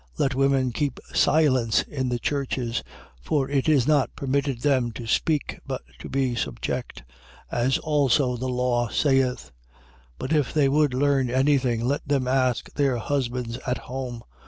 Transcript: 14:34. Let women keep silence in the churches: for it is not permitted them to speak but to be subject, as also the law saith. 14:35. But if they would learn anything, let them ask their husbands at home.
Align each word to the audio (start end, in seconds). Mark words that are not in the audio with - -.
14:34. 0.17 0.19
Let 0.19 0.33
women 0.33 0.71
keep 0.71 0.99
silence 1.13 1.81
in 1.83 2.09
the 2.09 2.17
churches: 2.17 2.81
for 3.21 3.47
it 3.47 3.69
is 3.69 3.85
not 3.85 4.15
permitted 4.15 4.61
them 4.61 4.91
to 4.93 5.05
speak 5.05 5.59
but 5.63 5.83
to 5.99 6.09
be 6.09 6.33
subject, 6.33 7.03
as 7.51 7.77
also 7.77 8.35
the 8.35 8.49
law 8.49 8.87
saith. 8.89 9.51
14:35. 10.17 10.17
But 10.17 10.33
if 10.33 10.53
they 10.55 10.67
would 10.67 10.95
learn 10.95 11.29
anything, 11.29 11.85
let 11.85 12.07
them 12.07 12.27
ask 12.27 12.73
their 12.73 12.97
husbands 12.97 13.59
at 13.67 13.77
home. 13.77 14.23